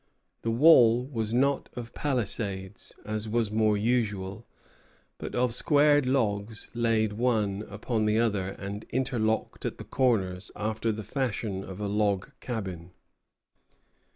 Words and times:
The 0.41 0.49
wall 0.49 1.05
was 1.05 1.31
not 1.31 1.69
of 1.75 1.93
palisades, 1.93 2.95
as 3.05 3.29
was 3.29 3.51
more 3.51 3.77
usual, 3.77 4.47
but 5.19 5.35
of 5.35 5.53
squared 5.53 6.07
logs 6.07 6.71
laid 6.73 7.13
one 7.13 7.63
upon 7.69 8.09
another, 8.09 8.49
and 8.53 8.83
interlocked 8.89 9.63
at 9.63 9.77
the 9.77 9.83
corners 9.83 10.49
after 10.55 10.91
the 10.91 11.03
fashion 11.03 11.63
of 11.63 11.79
a 11.79 11.87
log 11.87 12.31
cabin. 12.39 12.89